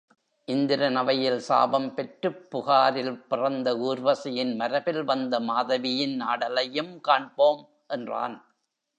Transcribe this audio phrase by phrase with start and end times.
[0.47, 7.61] இந்திரன் அவையில் சாபம் பெற்றுப் புகாரில் பிறந்த ஊர்வசியின் மரபில் வந்த மாதவியின் ஆடலையும் காண்போம்
[7.87, 8.37] என்றான்.